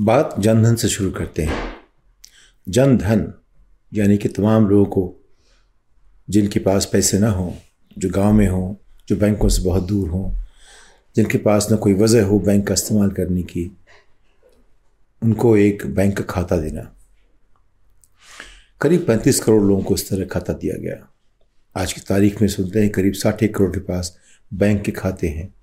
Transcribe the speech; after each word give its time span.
बात 0.00 0.34
जनधन 0.38 0.74
से 0.74 0.88
शुरू 0.88 1.10
करते 1.10 1.42
हैं। 1.42 1.76
जनधन, 2.68 3.34
यानी 3.94 4.18
कि 4.18 4.28
तमाम 4.28 4.68
लोगों 4.68 4.84
को 4.84 5.14
जिनके 6.30 6.60
पास 6.60 6.86
पैसे 6.92 7.18
ना 7.18 7.30
हों, 7.30 7.52
जो 7.98 8.10
गाँव 8.10 8.32
में 8.32 8.48
हों, 8.48 8.74
जो 9.08 9.16
बैंकों 9.16 9.48
से 9.48 9.62
बहुत 9.62 9.82
दूर 9.82 10.08
हों, 10.08 10.44
जिनके 11.16 11.38
पास 11.38 11.68
ना 11.70 11.76
कोई 11.76 11.94
वजह 11.94 12.24
हो 12.24 12.38
बैंक 12.38 12.66
का 12.66 12.74
इस्तेमाल 12.74 13.10
करने 13.10 13.42
की, 13.42 13.76
उनको 15.22 15.56
एक 15.56 15.86
बैंक 15.86 16.16
का 16.16 16.24
खाता 16.24 16.56
देना। 16.56 16.96
करीब 18.80 19.06
पैंतीस 19.06 19.40
करोड़ 19.40 19.62
लोगों 19.62 19.82
को 19.82 19.94
इस 19.94 20.08
तरह 20.08 20.24
खाता 20.24 20.52
दिया 20.52 20.76
गया। 20.78 21.08
आज 21.76 21.92
की 21.92 22.00
तारीख 22.00 22.40
में 22.40 22.48
सुनते 22.48 22.80
हैं 22.80 22.90
करीब 22.90 23.12
साठ 23.12 23.42
एक 23.42 23.56
करोड़ 23.56 23.70
के 23.70 23.80
पास 23.80 24.18
बैंक 24.54 24.82
के 24.82 24.92
खाते 24.92 25.28
हैं। 25.28 25.54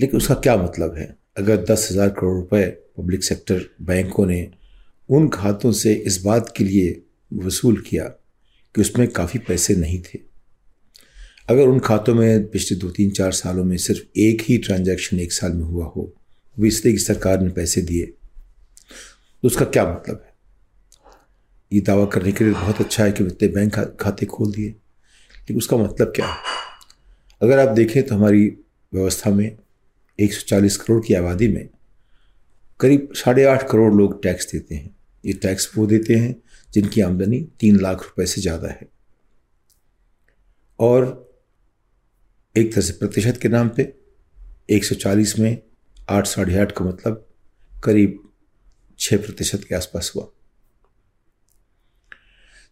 लेकिन 0.00 0.16
उसका 0.16 0.34
क्या 0.34 0.56
मतलब 0.56 0.96
है? 0.96 1.21
अगर 1.36 1.56
दस 1.64 1.88
हज़ार 1.90 2.08
करोड़ 2.08 2.34
रुपए 2.36 2.64
पब्लिक 2.98 3.24
सेक्टर 3.24 3.60
बैंकों 3.82 4.26
ने 4.26 4.50
उन 5.08 5.28
खातों 5.28 5.70
से 5.72 5.92
इस 6.06 6.22
बात 6.22 6.52
के 6.56 6.64
लिए 6.64 7.02
वसूल 7.44 7.80
किया 7.80 8.04
कि 8.74 8.80
उसमें 8.80 9.06
काफ़ी 9.08 9.38
पैसे 9.38 9.74
नहीं 9.74 10.00
थे। 10.02 10.18
अगर 11.50 11.68
उन 11.68 11.78
खातों 11.78 12.14
में 12.14 12.50
पिछले 12.50 12.76
दो 12.78 12.90
तीन 12.90 13.10
चार 13.10 13.32
सालों 13.32 13.64
में 13.64 13.76
सिर्फ़ 13.76 14.02
एक 14.20 14.42
ही 14.42 14.58
ट्रांजैक्शन 14.58 15.20
एक 15.20 15.32
साल 15.32 15.52
में 15.52 15.64
हुआ 15.64 15.84
हो, 15.86 16.12
वो 16.56 16.66
इसलिए 16.66 16.94
कि 16.94 17.00
सरकार 17.00 17.40
ने 17.40 17.50
पैसे 17.50 17.82
दिए 17.82 18.04
तो 18.04 19.46
उसका 19.46 19.64
क्या 19.66 19.84
मतलब 19.86 20.22
है? 20.24 20.32
ये 21.72 21.80
दावा 21.80 22.04
करने 22.06 22.32
के 22.32 22.44
लिए 22.44 22.52
बहुत 22.52 22.80
अच्छा 22.80 23.04
है 23.04 23.12
कि 23.12 23.24
इतने 23.24 23.48
बैंक 23.48 23.96
खाते 24.00 24.26
खोल 24.26 24.52
दिए 24.52 24.68
लेकिन 24.68 25.56
उसका 25.56 25.76
मतलब 25.76 26.12
क्या 26.16 26.26
है? 26.26 26.36
अगर 27.40 27.58
आप 27.58 27.74
देखें 27.76 28.02
तो 28.02 28.14
हमारी 28.14 28.46
व्यवस्था 28.92 29.30
में 29.30 29.56
140 30.22 30.76
करोड़ 30.76 31.02
की 31.06 31.14
आबादी 31.14 31.48
में 31.48 31.68
करीब 32.80 33.08
साढ़े 33.16 33.44
आठ 33.44 33.68
करोड़ 33.70 33.92
लोग 33.94 34.22
टैक्स 34.22 34.50
देते 34.52 34.74
हैं। 34.74 34.94
ये 35.24 35.32
टैक्स 35.32 35.70
वो 35.76 35.86
देते 35.86 36.14
हैं 36.14 36.34
जिनकी 36.72 37.00
आमदनी 37.00 37.40
तीन 37.60 37.80
लाख 37.80 38.02
रुपए 38.02 38.26
से 38.26 38.40
ज़्यादा 38.40 38.68
है। 38.68 38.88
और 40.78 41.04
एक 42.56 42.72
तरह 42.72 42.82
से 42.82 42.92
प्रतिशत 42.92 43.38
के 43.42 43.48
नाम 43.48 43.68
पे 43.68 43.92
140 44.70 45.38
में 45.38 45.56
आठ, 46.10 46.26
साढ़े 46.26 46.58
आठ 46.58 46.72
का 46.72 46.84
मतलब 46.84 47.26
करीब 47.84 48.18
छः 48.98 49.16
प्रतिशत 49.16 49.64
के 49.68 49.74
आसपास 49.74 50.12
हुआ। 50.16 50.26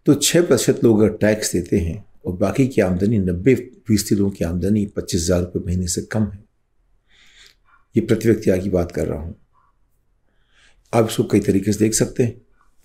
तो 0.06 0.14
छः 0.14 0.46
प्रतिशत 0.46 0.84
लोग 0.84 1.00
अगर 1.00 1.16
टैक्स 1.18 1.52
देते 1.52 1.78
हैं 1.78 2.04
और 2.26 2.36
बाकी 2.36 2.66
की 2.68 2.80
आमदनी 2.80 3.18
नब्बे 3.20 3.54
फ़ीसदी 3.86 4.16
लोगों 4.16 4.30
की 4.30 4.44
आमदनी 4.44 4.86
पच्चीस 4.86 5.20
हज़ार 5.22 5.40
रुपये 5.42 5.62
महीने 5.66 5.86
से 5.86 6.02
कम 6.02 6.30
है 6.30 6.44
ये 7.94 8.02
प्रति 8.02 8.28
व्यक्ति 8.28 8.60
की 8.60 8.70
बात 8.70 8.92
कर 8.92 9.06
रहा 9.06 9.20
हूँ। 9.20 9.34
आप 10.92 11.08
इसको 11.08 11.24
कई 11.24 11.40
तरीके 11.40 11.72
से 11.72 11.78
देख 11.78 11.94
सकते 11.94 12.22
हैं। 12.22 12.40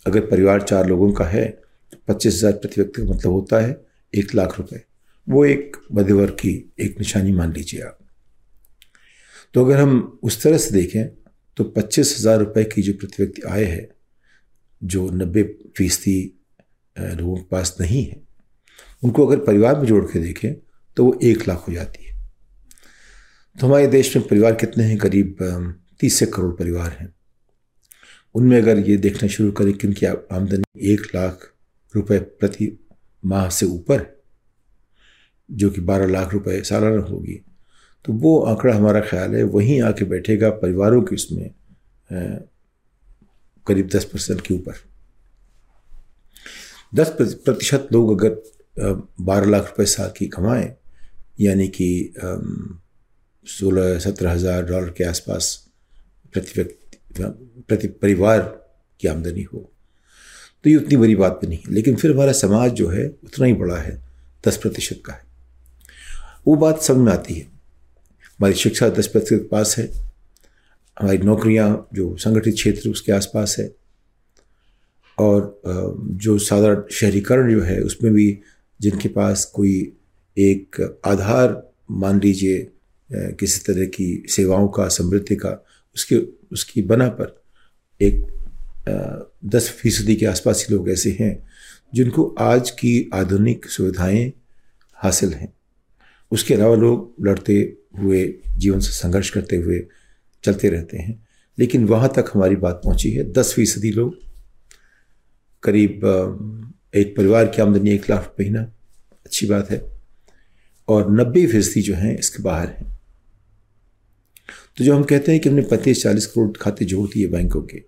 अगर 0.05 0.25
परिवार 0.27 0.61
चार 0.61 0.87
लोगों 0.87 1.11
का 1.13 1.25
है 1.25 1.45
तो 1.91 1.97
पच्चीस 2.07 2.33
हज़ार 2.33 2.51
प्रति 2.53 2.81
व्यक्ति 2.81 3.01
का 3.01 3.07
मतलब 3.09 3.31
होता 3.31 3.59
है 3.59 3.81
एक 4.13 4.33
लाख 4.35 4.57
रुपए। 4.59 4.83
वो 5.27 5.45
एक 5.45 5.77
मध्यवर्ग 5.91 6.33
की 6.35 6.51
एक 6.79 6.97
निशानी 6.99 7.31
मान 7.33 7.53
लीजिए 7.53 7.81
आप। 7.81 7.97
तो 9.53 9.65
अगर 9.65 9.77
हम 9.77 10.19
उस 10.23 10.41
तरह 10.43 10.57
से 10.57 10.73
देखें 10.73 11.07
तो 11.57 11.63
पच्चीस 11.65 12.15
हज़ार 12.17 12.39
रुपये 12.39 12.63
की 12.65 12.81
जो 12.81 12.93
प्रति 12.93 13.23
व्यक्ति 13.23 13.41
आय 13.49 13.63
है, 13.63 13.89
जो 14.81 15.09
नब्बे 15.11 15.43
फ़ीसदी 15.77 16.19
लोगों 16.95 17.35
के 17.35 17.43
पास 17.45 17.75
नहीं 17.81 18.03
है, 18.03 18.21
उनको 19.03 19.25
अगर 19.27 19.39
परिवार 19.45 19.79
में 19.79 19.85
जोड़ 19.85 20.03
के 20.05 20.19
देखें 20.19 20.53
तो 20.97 21.05
वो 21.05 21.17
एक 21.23 21.47
लाख 21.47 21.67
हो 21.67 21.73
जाती 21.73 22.03
है। 22.03 22.04
तो 23.55 23.67
हमारे 23.67 23.87
देश 23.87 24.15
में 24.15 24.27
परिवार 24.27 24.55
कितने 24.55 24.83
हैं? 24.83 24.97
करीब 24.97 25.37
तीस 25.99 26.15
से 26.19 26.25
करोड़ 26.25 26.51
परिवार 26.55 26.91
हैं। 26.91 27.13
उनमें 28.35 28.57
अगर 28.57 28.79
ये 28.79 28.97
देखना 28.97 29.27
शुरू 29.27 29.51
करें 29.51 29.73
कि 29.73 29.87
उनकी 29.87 30.05
आमदनी 30.05 30.91
एक 30.93 31.01
लाख 31.15 31.51
रुपए 31.93 32.17
प्रति 32.19 32.71
माह 33.23 33.49
से 33.49 33.65
ऊपर, 33.65 34.05
जो 35.49 35.69
कि 35.69 35.81
बारह 35.81 36.07
लाख 36.07 36.33
रुपए 36.33 36.61
सालाना 36.61 37.01
होगी 37.01 37.41
तो 38.05 38.13
वो 38.13 38.39
आंकड़ा 38.41 38.73
हमारा 38.75 38.99
ख्याल 39.01 39.35
है, 39.35 39.43
वहीं 39.43 39.81
आके 39.81 40.05
बैठेगा 40.05 40.49
परिवारों 40.57 41.01
के 41.03 41.15
उसमें 41.15 41.49
करीब 43.67 43.87
दस 43.89 44.05
परसेंट 44.05 44.41
के 44.41 44.53
ऊपर। 44.53 44.73
दस 46.93 47.09
प्रतिशत 47.19 47.87
लोग 47.93 48.11
अगर 48.13 48.99
बारह 49.21 49.49
लाख 49.49 49.63
रुपए 49.63 49.85
साल 49.87 50.11
की 50.17 50.27
कमाएँ, 50.27 50.75
यानी 51.41 51.67
कि 51.69 52.13
सोलह, 53.47 53.97
सत्रह 53.99 54.31
हज़ार 54.31 54.65
डॉलर 54.65 54.89
के 54.89 55.03
आसपास 55.03 55.53
प्रति 56.33 56.51
व्यक्ति, 56.55 57.23
प्रति 57.61 57.87
परिवार 57.87 58.39
की 58.99 59.07
आमदनी 59.07 59.43
हो। 59.43 59.71
तो 60.63 60.69
ये 60.69 60.75
उतनी 60.75 60.97
बड़ी 60.97 61.15
बात 61.15 61.39
भी 61.41 61.47
नहीं, 61.47 61.59
लेकिन 61.69 61.95
फिर 61.95 62.11
हमारा 62.11 62.31
समाज 62.33 62.71
जो 62.73 62.89
है 62.89 63.05
उतना 63.23 63.45
ही 63.45 63.53
बड़ा 63.53 63.77
है, 63.77 64.01
दस 64.43 64.57
प्रतिशत 64.57 65.01
का 65.05 65.13
है। 65.13 65.23
वो 66.47 66.55
बात 66.55 66.81
समझ 66.81 66.97
में 66.97 67.11
आती 67.13 67.33
है। 67.33 67.41
हमारी 67.41 68.53
शिक्षा 68.55 68.89
दस 68.89 69.07
प्रतिशत 69.07 69.33
के 69.33 69.47
पास 69.47 69.75
है, 69.77 69.89
हमारी 70.97 71.17
नौकरियाँ 71.17 71.87
जो 71.93 72.15
संगठित 72.17 72.53
क्षेत्र 72.53 72.89
उसके 72.89 73.11
आसपास 73.11 73.55
है, 73.59 73.73
और 75.17 75.61
जो 76.17 76.37
साधारण 76.39 76.81
शहरीकरण 76.91 77.51
जो 77.51 77.61
है 77.61 77.79
उसमें 77.81 78.13
भी 78.13 78.27
जिनके 78.79 79.09
पास 79.09 79.45
कोई 79.45 79.75
एक 80.37 80.99
आधार, 81.05 81.61
मान 81.91 82.19
लीजिए 82.19 82.67
किसी 83.13 83.73
तरह 83.73 83.85
की 83.85 84.25
सेवाओं 84.29 84.67
का, 84.67 84.87
समृद्धि 84.87 85.35
का, 85.35 85.65
उसके, 85.95 86.15
उसकी 86.51 86.81
बना 86.81 87.07
पर 87.07 87.43
एक 88.01 88.35
दस 89.45 89.69
फ़ीसदी 89.69 90.15
के 90.15 90.25
आसपास 90.25 90.65
ही 90.69 90.75
लोग 90.75 90.89
ऐसे 90.89 91.17
हैं 91.19 91.47
जिनको 91.93 92.35
आज 92.39 92.71
की 92.71 93.09
आधुनिक 93.13 93.65
सुविधाएँ 93.65 94.33
हासिल 94.93 95.33
हैं। 95.33 95.53
उसके 96.31 96.53
अलावा 96.53 96.75
लोग 96.75 97.15
लड़ते 97.21 97.77
हुए, 97.95 98.33
जीवन 98.57 98.79
से 98.79 98.91
संघर्ष 98.91 99.29
करते 99.29 99.55
हुए 99.55 99.87
चलते 100.43 100.69
रहते 100.69 100.97
हैं। 100.97 101.27
लेकिन 101.59 101.85
वहाँ 101.85 102.09
तक 102.15 102.25
हमारी 102.33 102.55
बात 102.55 102.81
पहुँची 102.83 103.11
है। 103.11 103.31
दस 103.31 103.53
फ़ीसदी 103.53 103.91
लोग, 103.91 104.17
करीब 105.63 105.91
एक 106.95 107.17
परिवार 107.17 107.47
की 107.47 107.61
आमदनी 107.61 107.91
एक 107.91 108.09
लाख 108.09 108.33
महीना, 108.39 108.61
अच्छी 109.25 109.47
बात 109.47 109.71
है। 109.71 109.81
और 110.87 111.11
नब्बे 111.11 111.47
फ़ीसदी 111.47 111.81
जो 111.81 111.95
हैं, 111.95 112.17
इसके 112.17 112.43
बाहर 112.43 112.67
हैं। 112.67 112.94
तो 114.77 114.83
जो 114.83 114.95
हम 114.95 115.03
कहते 115.03 115.31
हैं 115.31 115.41
कि 115.41 115.49
हमने 115.49 115.61
पैंतीस 115.63 116.03
चालीस 116.03 116.25
करोड़ 116.27 116.51
खाते 116.57 116.85
जोड़ 116.85 117.07
दिए 117.09 117.27
बैंकों 117.27 117.61
के, 117.63 117.81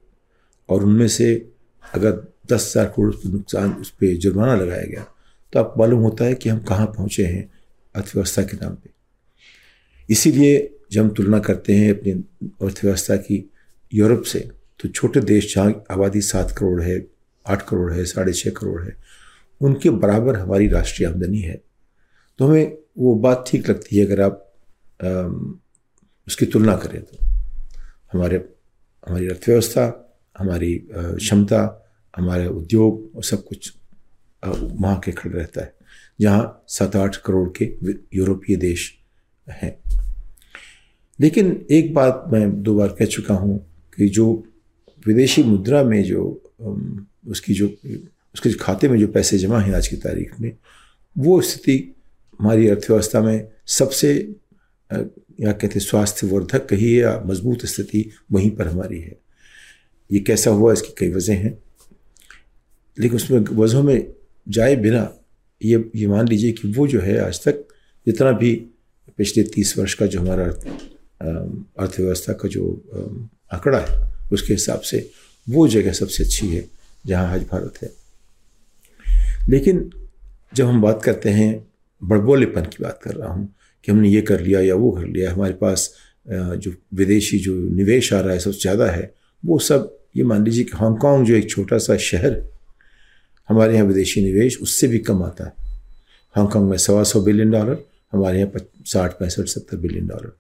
और 0.70 0.84
उनमें 0.84 1.08
से 1.10 1.34
अगर 1.84 2.12
दस 2.52 2.66
हज़ार 2.68 2.86
करोड़ 2.88 3.14
नुकसान, 3.26 3.72
उस 3.72 3.90
पर 3.92 4.16
जुर्माना 4.18 4.56
लगाया 4.56 4.86
गया 4.86 5.06
तो 5.54 5.60
आप 5.60 5.74
मालूम 5.78 6.00
होता 6.02 6.26
है 6.26 6.36
कि 6.36 6.50
हम 6.50 6.60
कहाँ 6.64 6.88
पहुँचे 6.88 7.26
हैं 7.26 7.50
अर्थव्यवस्था 7.96 8.42
के 8.44 8.58
नाम 8.58 8.74
पे। 8.74 8.90
इसीलिए 10.10 10.58
जब 10.92 11.02
हम 11.02 11.10
तुलना 11.10 11.40
करते 11.40 11.74
हैं 11.74 11.92
अपनी 11.92 12.12
अर्थव्यवस्था 12.12 13.16
की 13.18 13.44
यूरोप 13.92 14.24
से 14.24 14.40
तो 14.80 14.90
छोटे 14.90 15.20
देश 15.22 15.54
जहाँ 15.54 15.86
आबादी 15.92 16.22
सात 16.22 16.52
करोड़ 16.58 16.82
है, 16.82 17.06
आठ 17.46 17.62
करोड़ 17.70 17.92
है, 17.94 18.04
साढ़े 18.06 18.34
छः 18.34 18.52
करोड़ 18.52 18.82
है, 18.84 18.96
उनके 19.62 19.90
बराबर 19.92 20.36
हमारी 20.36 20.68
राष्ट्रीय 20.68 21.08
आमदनी 21.10 21.40
है। 21.40 21.62
तो 22.40 22.48
हमें 22.48 22.78
वो 22.98 23.16
बात 23.18 23.44
ठीक 23.48 23.70
लगती 23.70 23.98
है 23.98 24.06
अगर 24.06 24.22
आप 24.22 24.44
उसकी 26.28 26.46
तुलना 26.46 26.76
करें 26.76 27.02
तो। 27.02 27.18
हमारे, 28.14 28.38
हमारी 29.08 29.28
अर्थव्यवस्था, 29.28 29.86
हमारी 30.38 30.76
क्षमता, 30.94 31.62
हमारे 32.14 32.48
उद्योग 32.48 33.16
और 33.16 33.24
सब 33.24 33.44
कुछ 33.44 33.74
वहाँ 34.44 35.00
के 35.00 35.12
खड़े 35.12 35.38
रहता 35.38 35.62
है, 35.62 35.74
जहाँ 36.22 36.64
सात 36.68 36.96
आठ 36.96 37.16
करोड़ 37.16 37.50
के 37.58 37.66
यूरोपीय 38.18 38.56
देश 38.58 38.92
हैं। 39.48 39.78
लेकिन 41.20 41.66
एक 41.72 41.94
बात 41.94 42.24
मैं 42.34 42.62
दो 42.64 42.76
बार 42.76 42.96
कह 43.00 43.06
चुका 43.06 43.34
हूँ 43.34 43.58
कि 43.98 44.10
जो 44.10 44.44
विदेशी 45.08 45.44
मुद्रा 45.44 45.84
में 45.84 46.04
जो 46.04 46.24
उसकी 47.28 47.54
जो, 47.54 47.68
उसके 48.34 48.52
खाते 48.54 48.90
में 48.90 48.98
जो 49.00 49.08
पैसे 49.08 49.38
जमा 49.38 49.60
हैं 49.60 49.74
आज 49.74 49.88
की 49.88 49.96
तारीख 49.96 50.40
में, 50.40 50.52
वो 51.18 51.40
स्थिति 51.42 51.96
हमारी 52.40 52.68
अर्थव्यवस्था 52.68 53.22
में 53.22 53.48
सबसे 53.68 54.14
या 54.94 55.52
कहते 55.52 55.80
स्वास्थ्यवर्धक 55.80 56.66
कही 56.66 57.02
या 57.02 57.22
मज़बूत 57.26 57.66
स्थिति 57.66 58.10
वहीं 58.32 58.52
पर 58.52 58.68
हमारी 58.68 59.00
है। 59.00 59.16
ये 60.12 60.20
कैसा 60.20 60.52
हुआ, 60.52 60.74
इसकी 60.74 60.94
कई 60.98 61.12
वजह 61.12 61.34
हैं। 61.34 61.58
लेकिन 62.98 63.16
उसमें 63.16 63.40
वजहों 63.40 63.84
में 63.84 64.14
जाए 64.48 64.76
बिना, 64.76 65.14
ये 65.62 65.90
ये 65.96 66.08
मान 66.08 66.28
लीजिए 66.28 66.52
कि 66.52 66.68
वो 66.68 66.88
जो 66.88 67.02
है 67.02 67.18
आज 67.20 67.44
तक 67.44 67.64
जितना 68.08 68.32
भी 68.32 68.54
पिछले 69.18 69.44
तीस 69.44 69.78
वर्ष 69.78 69.94
का 69.94 70.06
जो 70.06 70.20
हमारा 70.20 70.46
अर्थव्यवस्था 71.80 72.34
का 72.34 72.48
जो 72.48 72.66
आंकड़ा 73.54 73.80
है, 73.80 74.14
उसके 74.32 74.54
हिसाब 74.54 74.80
से 74.80 75.10
वो 75.48 75.68
जगह 75.68 75.92
सबसे 75.92 76.24
अच्छी 76.24 76.48
है 76.48 76.66
जहाँ 77.06 77.34
आज 77.34 77.44
भारत 77.44 77.82
है। 77.84 77.92
लेकिन 79.50 79.90
जब 80.54 80.66
हम 80.66 80.82
बात 80.82 81.04
करते 81.04 81.30
हैं, 81.30 81.68
बड़बोलेपन 82.02 82.62
की 82.62 82.84
बात 82.84 83.00
कर 83.04 83.16
रहा 83.16 83.34
हूँ 83.34 83.54
कि 83.84 83.92
हमने 83.92 84.10
ये 84.10 84.22
कर 84.22 84.40
लिया 84.42 84.62
या 84.62 84.76
वो 84.76 84.92
कर 84.92 85.06
लिया, 85.06 85.32
हमारे 85.32 85.54
पास 85.54 85.94
जो 86.26 86.74
विदेशी 86.94 87.40
जो 87.40 87.54
निवेश 87.54 88.14
आ 88.14 88.20
रहा 88.20 88.34
है, 88.34 88.40
सबसे 88.40 88.60
ज़्यादा 88.60 88.86
है, 88.88 89.12
वो 89.44 89.60
सब, 89.60 89.98
ये 90.18 90.24
मान 90.24 90.44
लीजिए 90.46 90.64
कि 90.64 90.78
हांगकांग 90.78 91.26
जो 91.26 91.36
एक 91.36 91.50
छोटा 91.50 91.78
सा 91.78 91.98
शहर, 91.98 92.42
हमारे 93.50 93.74
यहाँ 93.74 93.86
विदेशी 93.86 94.22
निवेश 94.22 94.58
उससे 94.62 94.88
भी 94.88 95.00
कम 95.00 95.24
आता 95.24 95.46
है। 95.46 95.54
हांगकांग 96.36 96.70
में 96.70 96.78
सवा 96.78 97.04
सौ 97.04 97.22
बिलियन 97.22 97.52
डॉलर, 97.52 97.78
हमारे 98.14 98.40
यहाँ 98.40 98.66
साठ, 98.86 99.12
पैंसठ, 99.20 99.46
सत्तर 99.48 99.78
बिलियन 99.78 100.08
डॉलर। 100.08 100.36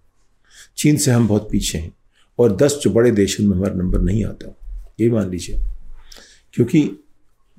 चीन 0.78 0.98
से 0.98 1.12
हम 1.12 1.28
बहुत 1.28 1.48
पीछे 1.52 1.78
हैं 1.78 1.92
और 2.40 2.56
दस 2.56 2.80
जो 2.84 2.90
बड़े 2.92 3.12
देशों 3.14 3.44
में 3.46 3.56
हमारा 3.56 3.74
नंबर 3.76 4.02
नहीं 4.02 4.24
आता। 4.26 4.54
ये 5.00 5.10
मान 5.10 5.30
लीजिए, 5.32 5.60
क्योंकि 6.54 6.90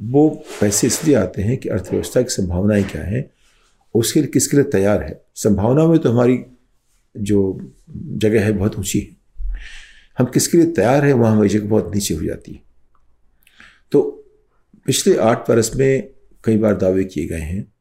वो 0.00 0.28
पैसे 0.60 0.86
इसलिए 0.86 1.14
आते 1.16 1.42
हैं 1.42 1.56
कि 1.56 1.68
अर्थव्यवस्था 1.68 2.22
की 2.22 2.30
संभावनाएँ 2.30 2.84
क्या 2.84 3.02
हैं 3.02 3.28
उसके 3.94 4.20
लिए 4.20 4.28
किसके 4.28 4.56
लिए 4.56 4.64
तैयार 4.64 5.02
है? 5.02 5.24
संभावना 5.34 5.86
में 5.86 5.98
तो 5.98 6.10
हमारी 6.12 6.38
जो 7.16 7.60
जगह 7.96 8.44
है 8.44 8.52
बहुत 8.52 8.78
ऊँची 8.78 9.00
है। 9.00 9.18
हम 10.18 10.26
किसके 10.26 10.58
लिए 10.58 10.66
तैयार 10.66 11.04
है? 11.04 11.12
वहाँ 11.12 11.32
हमारी 11.32 11.48
जगह 11.48 11.68
बहुत 11.68 11.94
नीचे 11.94 12.14
हो 12.14 12.22
जाती 12.22 12.52
है। 12.52 12.62
तो 13.92 14.02
पिछले 14.86 15.16
आठ 15.16 15.48
बरस 15.48 15.76
में 15.76 16.10
कई 16.44 16.56
बार 16.56 16.76
दावे 16.76 17.04
किए 17.04 17.26
गए 17.26 17.38
हैं 17.38 17.72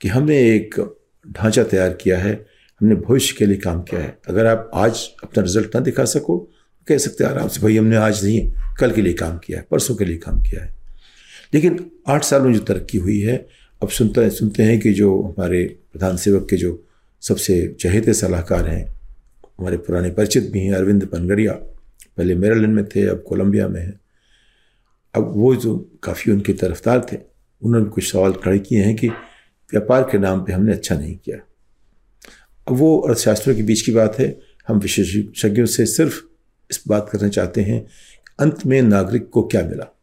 कि 0.00 0.08
हमने 0.08 0.36
एक 0.36 0.96
ढांचा 1.30 1.64
तैयार 1.64 1.92
किया 1.92 2.18
है, 2.18 2.46
हमने 2.80 2.94
भविष्य 2.94 3.34
के 3.38 3.46
लिए 3.46 3.56
काम 3.56 3.82
किया 3.82 4.00
है। 4.00 4.18
अगर 4.28 4.46
आप 4.46 4.70
आज 4.74 5.08
अपना 5.24 5.42
रिज़ल्ट 5.42 5.74
ना 5.74 5.80
दिखा 5.80 6.04
सको 6.04 6.50
तो 6.78 6.84
कह 6.88 6.98
सकते 6.98 7.24
हैं 7.24 7.30
आराम 7.30 7.48
से, 7.48 7.60
भाई, 7.60 7.76
हमने 7.76 7.96
आज 7.96 8.24
नहीं, 8.24 8.52
कल 8.80 8.92
के 8.92 9.02
लिए 9.02 9.12
काम 9.12 9.38
किया 9.38 9.58
है, 9.58 9.66
परसों 9.70 9.96
के 9.96 10.04
लिए 10.04 10.16
काम 10.16 10.42
किया 10.42 10.64
है। 10.64 10.74
लेकिन 11.54 11.90
आठ 12.08 12.24
साल 12.24 12.42
में 12.42 12.52
जो 12.52 12.60
तरक्की 12.60 12.98
हुई 12.98 13.20
है 13.20 13.48
अब 13.82 13.88
सुनते 13.88 14.30
सुनते 14.30 14.62
हैं 14.62 14.80
कि 14.80 14.92
जो 14.92 15.22
हमारे 15.22 15.64
प्रधान 15.64 16.16
सेवक 16.16 16.46
के 16.50 16.56
जो 16.56 16.84
सबसे 17.20 17.76
चहेते 17.80 18.14
सलाहकार 18.14 18.68
हैं, 18.68 19.00
हमारे 19.58 19.76
पुराने 19.76 20.10
परिचित 20.10 20.50
भी 20.50 20.60
हैं, 20.60 20.72
अरविंद 20.74 21.06
पनगड़िया। 21.06 21.52
पहले 22.16 22.34
मेरलन 22.34 22.70
में 22.70 22.84
थे, 22.84 23.06
अब 23.06 23.24
कोलंबिया 23.28 23.68
में 23.68 23.80
हैं। 23.80 24.00
अब 25.14 25.32
वो 25.36 25.56
जो 25.56 25.98
काफ़ी 26.02 26.32
उनके 26.32 26.52
तरफदार 26.52 27.06
थे, 27.12 27.16
उन्होंने 27.62 27.84
भी 27.84 27.90
कुछ 27.90 28.12
सवाल 28.12 28.32
खड़े 28.32 28.58
किए 28.58 28.82
हैं 28.82 28.96
कि 28.96 29.08
व्यापार 29.70 30.02
के 30.02 30.18
नाम 30.18 30.40
पे 30.40 30.52
हमने 30.52 30.72
अच्छा 30.72 30.98
नहीं 30.98 31.16
किया। 31.16 31.38
अब 32.68 32.74
वो 32.76 32.98
अर्थशास्त्रों 32.98 33.56
के 33.56 33.62
बीच 33.62 33.80
की 33.80 33.92
बात 33.92 34.18
है, 34.18 34.40
हम 34.68 34.78
विशेषज्ञों 34.78 35.66
से 35.66 35.86
सिर्फ़ 35.86 36.22
इस 36.70 36.84
बात 36.88 37.08
करना 37.12 37.28
चाहते 37.28 37.60
हैं, 37.60 37.86
अंत 38.38 38.66
में 38.66 38.82
नागरिक 38.82 39.28
को 39.28 39.42
क्या 39.42 39.62
मिला? 39.62 39.96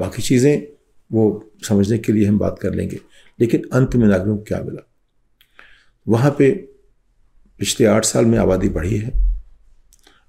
बाकी 0.00 0.22
चीज़ें 0.22 0.66
वो 1.12 1.52
समझने 1.68 1.98
के 1.98 2.12
लिए 2.12 2.26
हम 2.26 2.38
बात 2.38 2.58
कर 2.62 2.74
लेंगे। 2.74 3.00
लेकिन 3.38 3.68
अंत 3.72 3.94
में 3.96 4.06
नागरिकों 4.06 4.36
को 4.36 4.42
क्या 4.42 4.60
मिला? 4.62 4.84
वहाँ 6.06 6.34
पे 6.38 6.50
पिछले 7.60 7.86
आठ 7.86 8.04
साल 8.04 8.26
में 8.26 8.38
आबादी 8.38 8.68
बढ़ी 8.68 8.96
है, 8.96 9.12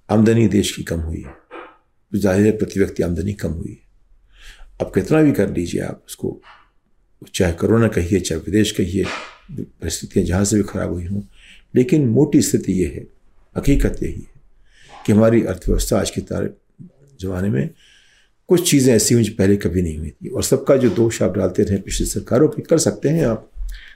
आमदनी 0.08 0.46
देश 0.48 0.76
की 0.76 0.82
कम 0.82 1.00
हुई 1.00 1.20
है, 1.20 1.34
ज़ाहिर 2.12 2.46
है 2.46 2.56
प्रति 2.58 2.80
व्यक्ति 2.80 3.02
आमदनी 3.02 3.32
कम 3.32 3.52
हुई 3.52 3.70
है। 3.70 3.88
अब 4.80 4.92
कितना 4.94 5.22
भी 5.22 5.32
कर 5.32 5.50
लीजिए 5.50 5.80
आप 5.80 6.02
उसको, 6.06 6.40
चाहे 7.34 7.52
कोरोना 7.52 7.88
कहिए, 7.88 8.20
चाहे 8.20 8.40
विदेश 8.40 8.72
कहिए, 8.72 9.04
परिस्थितियाँ 9.52 10.26
जहाँ 10.26 10.44
से 10.44 10.56
भी 10.56 10.62
खराब 10.62 10.92
हुई 10.92 11.06
हों, 11.06 11.22
लेकिन 11.74 12.08
मोटी 12.08 12.42
स्थिति 12.42 12.72
ये 12.72 12.86
है, 12.86 13.06
हकीकत 13.56 14.02
यही 14.02 14.12
है 14.12 15.02
कि 15.06 15.12
हमारी 15.12 15.42
अर्थव्यवस्था 15.42 15.98
आज 16.00 16.10
की 16.10 16.20
तारीख, 16.20 16.50
ज़माने 17.20 17.48
में 17.48 17.70
कुछ 18.50 18.70
चीज़ें 18.70 18.94
ऐसी 18.94 19.14
हुई 19.14 19.24
जो 19.24 19.32
पहले 19.38 19.56
कभी 19.56 19.82
नहीं 19.82 19.98
हुई 19.98 20.10
थी। 20.10 20.28
और 20.28 20.42
सबका 20.44 20.76
जो 20.76 20.90
दोष 20.90 21.22
आप 21.22 21.36
डालते 21.36 21.62
रहे 21.62 21.78
पिछली 21.78 22.06
सरकारों 22.06 22.48
पर 22.48 22.62
कर 22.62 22.78
सकते 22.78 23.08
हैं 23.08 23.26
आप, 23.26 23.50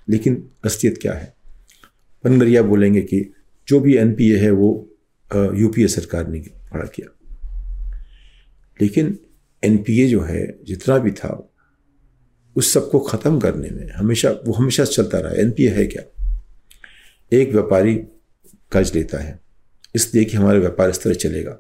लेकिन 0.09 0.49
असलियत 0.65 0.99
क्या 1.03 1.13
है? 1.13 1.35
बनगरिया 2.25 2.63
बोलेंगे 2.63 3.01
कि 3.01 3.35
जो 3.69 3.81
भी 3.81 3.97
एनपीए 3.97 4.37
है, 4.37 4.51
वो 4.51 4.91
यूपीए 5.37 5.87
सरकार 5.87 6.29
ने 6.29 6.41
खड़ा 6.41 6.85
किया। 6.85 7.11
लेकिन 8.83 9.19
एनपीए 9.65 10.09
जो 10.09 10.21
है, 10.21 10.59
जितना 10.65 10.99
भी 10.99 11.11
था, 11.11 11.53
उस 12.57 12.73
सबको 12.73 13.01
ख़त्म 13.01 13.41
करने 13.41 13.71
में 13.71 13.93
हमेशा, 13.93 14.31
वो 14.31 14.53
हमेशा 14.53 14.85
चलता 14.85 15.19
रहा। 15.19 15.33
एनपीए 15.33 15.69
है 15.69 15.87
क्या? 15.87 16.03
एक 17.33 17.53
व्यापारी 17.53 17.95
कर्ज 18.73 18.95
लेता 18.95 19.19
है। 19.19 19.41
इसलिए 19.95 20.25
कि 20.25 20.37
हमारा 20.37 20.59
व्यापार 20.59 20.91
इस 20.91 21.03
तरह 21.03 21.15
चलेगा। 21.15 21.53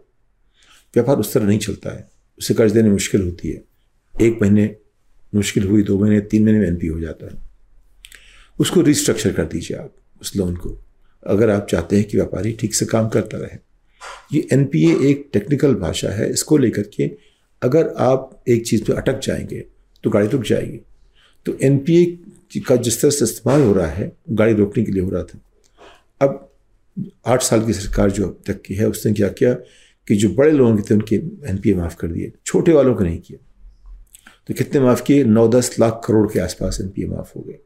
व्यापार 0.95 1.17
उस 1.17 1.35
तरह 1.35 1.45
नहीं 1.45 1.59
चलता 1.59 1.91
है। 1.91 2.14
उसे 2.39 2.55
कर्ज 2.55 2.73
देने 2.73 2.91
मुश्किल 2.91 3.23
होती 3.23 3.51
है। 3.51 3.65
एक 4.21 4.39
महीने 4.43 4.77
मुश्किल 5.35 5.65
हुई, 5.65 5.83
दो 5.83 5.99
महीने, 5.99 6.21
तीन 6.21 6.45
महीने 6.45 6.59
में 6.59 6.67
एनपी 6.67 6.87
हो 6.87 7.01
जाता 7.01 7.27
है। 7.27 7.43
उसको 8.61 8.81
रिस्ट्रक्चर 8.81 9.33
कर 9.33 9.45
दीजिए 9.45 9.77
आप, 9.77 9.95
उस 10.23 10.37
लोन 10.37 10.57
को। 10.57 10.79
अगर 11.27 11.51
आप 11.51 11.67
चाहते 11.71 11.97
हैं 11.97 12.05
कि 12.05 12.17
व्यापारी 12.17 12.53
ठीक 12.53 12.75
से 12.75 12.87
काम 12.87 13.09
करता 13.09 13.39
रहे। 13.39 13.59
ये 14.33 14.47
एनपीए 14.53 14.97
एक 15.11 15.29
टेक्निकल 15.33 15.75
भाषा 15.75 16.09
है, 16.09 16.31
इसको 16.31 16.57
लेकर 16.57 16.83
के 16.83 17.11
अगर 17.63 17.89
आप 17.89 18.43
एक 18.49 18.67
चीज़ 18.67 18.85
पे 18.85 18.93
अटक 18.93 19.21
जाएँगे 19.21 19.65
तो 20.05 20.11
गाड़ी 20.11 20.29
रुक 20.29 20.43
जाएगी। 20.43 20.81
तो 21.47 21.57
एनपीए 21.63 22.19
का 22.69 22.77
जिस 22.77 23.01
तरह 23.01 23.11
से 23.11 23.25
इस्तेमाल 23.25 23.61
हो 23.61 23.73
रहा 23.73 23.87
है, 23.87 24.13
गाड़ी 24.31 24.55
रोकने 24.55 24.85
के 24.85 24.93
लिए 24.93 25.03
हो 25.03 25.11
रहा 25.11 25.23
था। 25.23 25.39
अब 26.21 26.51
आठ 27.27 27.43
साल 27.43 27.67
की 27.67 27.73
सरकार 27.73 28.11
जो 28.11 28.27
अब 28.27 28.41
तक 28.47 28.63
की 28.63 28.75
है, 28.75 28.89
उसने 28.89 29.13
क्या 29.13 29.29
किया? 29.29 29.57
कि 30.09 30.17
जो 30.17 30.29
बड़े 30.29 30.51
लोगों 30.53 30.77
के 30.77 30.83
थे, 30.83 30.95
उनके 30.95 31.17
एन 31.51 31.59
पी 31.59 31.75
माफ़ 31.75 31.97
कर 31.97 32.09
दिए। 32.09 32.33
छोटे 32.47 32.73
वालों 32.73 32.95
को 32.95 33.05
नहीं 33.05 33.19
किया। 33.19 33.39
तो 34.49 34.55
कितने 34.55 34.81
माफ़ 34.81 35.03
किए? 35.03 35.25
नौ 35.25 35.47
दस 35.49 35.77
लाख 35.81 36.01
करोड़ 36.07 36.27
के 36.33 36.41
आसपास 36.41 36.79
एनपीए 36.81 37.07
माफ़ 37.07 37.33
हो 37.37 37.43
गए। 37.43 37.59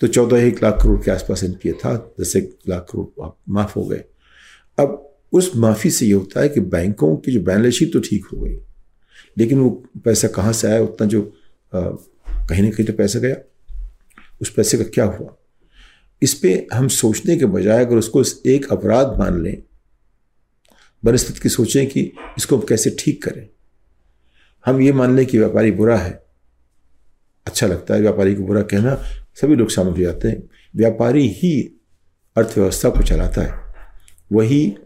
तो 0.00 0.06
चौदह 0.06 0.46
एक 0.46 0.62
लाख 0.62 0.82
करोड़ 0.82 1.00
के 1.04 1.10
आसपास 1.10 1.42
एनपीए 1.44 1.72
था, 1.74 1.94
दस 2.20 2.36
एक 2.36 2.56
लाख 2.68 2.86
करोड़ 2.92 3.28
माफ़ 3.48 3.72
हो 3.76 3.84
गए। 3.84 4.04
अब 4.78 5.04
उस 5.32 5.50
माफ़ी 5.56 5.90
से 5.90 6.06
ये 6.06 6.12
होता 6.12 6.40
है 6.40 6.48
कि 6.48 6.60
बैंकों 6.60 7.16
की 7.16 7.32
जो 7.32 7.40
बैलेंस 7.40 7.74
शीट 7.74 7.92
तो 7.92 8.00
ठीक 8.00 8.26
हो 8.26 8.40
गई, 8.40 8.56
लेकिन 9.38 9.58
वो 9.60 9.70
पैसा 10.04 10.28
कहाँ 10.28 10.52
से 10.52 10.68
आया? 10.68 10.80
उतना 10.80 11.06
जो 11.06 11.20
कहीं 11.72 12.62
ना 12.62 12.70
कहीं 12.70 12.86
तो 12.86 12.92
पैसा 12.92 13.18
गया। 13.18 13.36
उस 14.40 14.52
पैसे 14.54 14.78
का 14.78 14.84
क्या 14.84 15.04
हुआ? 15.04 15.34
इस 16.22 16.34
पर 16.34 16.66
हम 16.72 16.88
सोचने 16.88 17.36
के 17.36 17.46
बजाय 17.46 17.84
अगर 17.84 17.96
उसको 17.96 18.22
एक 18.46 18.72
अपराध 18.72 19.18
मान 19.18 19.42
लें 19.42 19.62
बनस्पत 21.04 21.38
की 21.38 21.48
सोचें 21.48 21.86
कि 21.86 22.12
इसको 22.38 22.56
हम 22.56 22.62
कैसे 22.62 22.96
ठीक 22.98 23.24
करें। 23.24 23.48
हम 24.66 24.80
ये 24.80 24.92
मान 24.92 25.16
लें 25.16 25.26
कि 25.26 25.38
व्यापारी 25.38 25.70
बुरा 25.70 25.96
है। 25.96 26.24
अच्छा 27.46 27.66
लगता 27.66 27.94
है 27.94 28.00
व्यापारी 28.00 28.34
को 28.34 28.42
बुरा 28.42 28.62
कहना। 28.62 28.94
सभी 29.34 29.54
लोग 29.54 29.70
शामिल 29.70 29.94
हो 29.94 30.00
जाते 30.00 30.28
हैं। 30.28 30.42
व्यापारी 30.76 31.28
ही 31.28 31.80
अर्थव्यवस्था 32.36 32.90
को 32.90 33.02
चलाता 33.02 33.42
है। 33.42 33.74
वही 34.32 34.76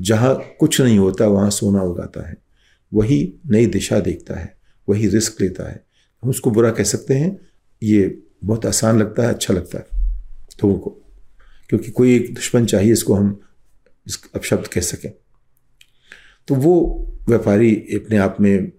जहाँ 0.00 0.34
कुछ 0.60 0.80
नहीं 0.80 0.98
होता, 0.98 1.26
वहाँ 1.26 1.50
सोना 1.50 1.82
उगाता 1.82 2.28
है। 2.28 2.36
वही 2.94 3.34
नई 3.46 3.66
दिशा 3.66 4.00
देखता 4.00 4.34
है। 4.34 4.56
वही 4.88 5.08
रिस्क 5.08 5.40
लेता 5.40 5.70
है। 5.70 5.84
हम 6.22 6.30
उसको 6.30 6.50
बुरा 6.50 6.70
कह 6.70 6.84
सकते 6.84 7.14
हैं। 7.14 7.40
ये 7.82 8.22
बहुत 8.44 8.66
आसान 8.66 8.98
लगता 8.98 9.22
है 9.22 9.28
अच्छा 9.28 9.54
लगता 9.54 9.78
है 9.78 9.86
लोगों 10.64 10.78
को। 10.78 10.90
क्योंकि 11.68 11.90
कोई 11.90 12.16
एक 12.16 12.34
दुश्मन 12.34 12.66
चाहिए, 12.66 12.92
इसको 12.92 13.14
हम 13.14 13.40
इस 14.06 14.18
अपशब्द 14.34 14.66
कह 14.66 14.80
सकें। 14.80 15.12
तो 16.48 16.54
वो 16.54 16.74
व्यापारी 17.28 17.74
अपने 17.94 18.16
आप 18.16 18.36
में 18.40 18.72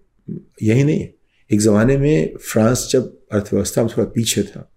यही 0.64 0.84
नहीं, 0.84 1.08
एक 1.50 1.60
ज़माने 1.62 1.98
में 1.98 2.36
फ्रांस 2.42 2.88
जब 2.92 3.14
अर्थव्यवस्था 3.32 3.84
में 3.84 3.92
थोड़ा 3.98 4.08
पीछे 4.10 4.44
था, 4.44 4.70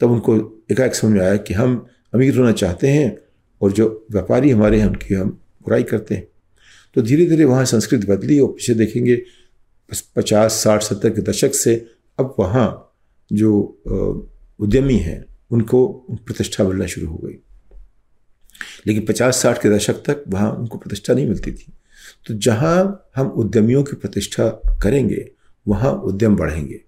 तब 0.00 0.10
उनको 0.10 0.36
एकाएक 0.70 0.94
समझ 0.94 1.12
में 1.12 1.20
आया 1.20 1.36
कि 1.36 1.54
हम 1.54 1.86
अमीर 2.14 2.38
होना 2.38 2.52
चाहते 2.52 2.88
हैं 2.88 3.16
और 3.60 3.72
जो 3.72 4.06
व्यापारी 4.10 4.50
हमारे 4.50 4.80
हैं 4.80 4.86
उनकी 4.86 5.14
हम 5.14 5.28
बुराई 5.62 5.82
करते 5.82 6.14
हैं। 6.14 6.26
तो 6.96 7.02
धीरे 7.02 7.26
धीरे 7.26 7.44
वहाँ 7.44 7.64
संस्कृति 7.64 8.06
बदली 8.06 8.38
और 8.38 8.48
पीछे 8.48 8.74
देखेंगे 8.74 9.16
पचास, 10.16 10.52
साठ, 10.52 10.82
सत्तर 10.82 11.10
के 11.10 11.22
दशक 11.22 11.54
से 11.54 11.74
अब 12.18 12.34
वहाँ 12.38 12.96
जो 13.30 13.52
उद्यमी 14.60 14.96
हैं, 14.96 15.24
उनको 15.50 15.86
प्रतिष्ठा 16.10 16.64
मिलना 16.64 16.86
शुरू 16.86 17.06
हो 17.06 17.16
गई। 17.24 17.34
लेकिन 18.86 19.04
पचास, 19.06 19.42
साठ 19.42 19.62
के 19.62 19.70
दशक 19.70 20.02
तक 20.06 20.24
वहाँ 20.28 20.50
उनको 20.52 20.78
प्रतिष्ठा 20.78 21.14
नहीं 21.14 21.26
मिलती 21.26 21.52
थी। 21.52 21.72
तो 22.26 22.34
जहाँ 22.34 23.10
हम 23.16 23.26
उद्यमियों 23.26 23.82
की 23.82 23.96
प्रतिष्ठा 23.96 24.48
करेंगे, 24.82 25.30
वहाँ 25.68 25.92
उद्यम 25.92 26.36
बढ़ेंगे। 26.36 26.80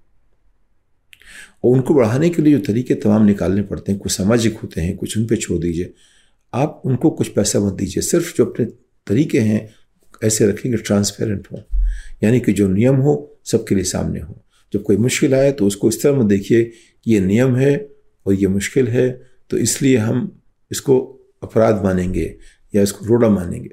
और 1.65 1.73
उनको 1.73 1.95
बढ़ाने 1.95 2.31
के 2.31 2.43
लिए 2.43 2.59
जो 2.59 2.65
तरीके 2.67 2.95
तमाम 2.95 3.25
निकालने 3.25 3.63
पड़ते 3.63 3.93
हैं, 3.93 4.01
कुछ 4.01 4.13
सामाजिक 4.13 4.59
होते 4.59 4.81
हैं, 4.81 4.97
कुछ 4.97 5.19
उन 5.19 5.27
पर 5.27 5.37
छोड़ 5.37 5.59
दीजिए। 5.59 5.95
आप 6.55 6.83
उनको 6.85 7.11
कुछ 7.11 7.29
पैसा 7.29 7.61
मत 7.61 7.73
दीजिए, 7.73 8.03
सिर्फ़ 8.03 8.37
जो 8.37 8.45
अपने 8.45 8.67
तरीके 9.07 9.41
हैं, 9.41 9.75
ऐसे 10.25 10.47
रखेंगे 10.47 10.79
ट्रांसपेरेंट 10.79 11.49
हो। 11.53 11.63
यानी 12.23 12.41
कि 12.41 12.53
जो 12.53 12.69
नियम 12.69 12.97
हो, 12.97 13.39
सबके 13.45 13.75
लिए 13.75 13.85
सामने 13.85 14.21
हो। 14.21 14.45
जब 14.73 14.83
कोई 14.83 14.97
मुश्किल 14.97 15.35
आए 15.35 15.53
तो 15.53 15.67
उसको 15.67 15.89
इस 15.89 16.03
तरह 16.03 16.19
मत 16.19 16.27
देखिए 16.27 16.65
कि 17.05 17.13
ये 17.13 17.21
नियम 17.21 17.57
है 17.57 17.89
और 18.27 18.35
ये 18.35 18.47
मुश्किल 18.47 18.89
है 18.89 19.23
तो 19.51 19.57
इसलिए 19.57 19.97
हम 19.97 20.43
इसको 20.71 20.99
अपराध 21.43 21.85
मानेंगे 21.85 22.37
या 22.75 22.83
इसको 22.83 23.07
रोड़ा 23.07 23.29
मानेंगे। 23.29 23.71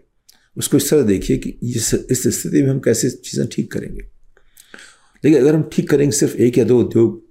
उसको 0.58 0.78
इस 0.78 0.90
तरह 0.90 1.02
देखिए 1.04 1.38
कि 1.38 1.50
इस 1.64 1.94
इस 1.94 2.28
स्थिति 2.40 2.62
में 2.62 2.70
हम 2.70 2.80
कैसे 2.80 3.10
चीज़ें 3.10 3.48
ठीक 3.48 3.72
करेंगे। 3.72 4.02
लेकिन 5.24 5.40
अगर 5.40 5.56
हम 5.56 5.70
ठीक 5.74 5.90
करेंगे 5.90 6.16
सिर्फ़ 6.16 6.36
एक 6.38 6.58
या 6.58 6.64
दो 6.64 6.80
उद्योग 6.80 7.24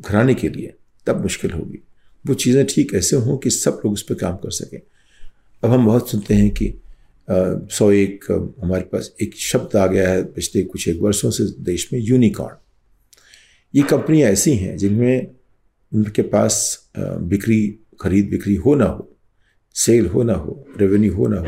घराने 0.00 0.34
के 0.34 0.48
लिए, 0.48 0.74
तब 1.06 1.22
मुश्किल 1.22 1.50
होगी। 1.50 1.82
वो 2.24 2.34
चीज़ें 2.34 2.64
ठीक 2.66 2.94
ऐसे 2.94 3.16
हों 3.16 3.36
कि 3.38 3.50
सब 3.50 3.80
लोग 3.84 3.92
उस 3.92 4.02
पर 4.02 4.14
काम 4.14 4.36
कर 4.36 4.50
सकें। 4.50 4.80
अब 5.62 5.70
हम 5.70 5.86
बहुत 5.86 6.10
सुनते 6.10 6.34
हैं 6.34 6.50
कि 6.50 6.72
सौ 7.28 7.90
एक 7.92 8.24
हमारे 8.62 8.82
पास 8.82 9.10
एक 9.22 9.34
शब्द 9.36 9.76
आ 9.76 9.86
गया 9.86 10.08
है 10.08 10.22
पिछले 10.24 10.62
कुछ 10.64 10.88
एक 10.88 11.00
वर्षों 11.00 11.30
से 11.30 11.44
देश 11.64 11.88
में, 11.92 12.00
यूनिकॉर्न। 12.00 12.56
ये 13.74 13.82
कंपनियाँ 13.82 14.30
ऐसी 14.30 14.54
हैं 14.56 14.76
जिनमें 14.76 15.26
उनके 15.92 16.22
पास 16.24 16.88
बिक्री 16.98 17.60
खरीद 18.00 18.28
बिक्री 18.30 18.54
हो 18.56 18.74
ना 18.74 18.84
हो 18.84 19.13
सेल 19.74 20.06
हो 20.06 20.22
ना 20.22 20.34
हो 20.34 20.64
रेवेन्यू 20.78 21.14
हो 21.14 21.26
ना 21.28 21.38
हो, 21.38 21.46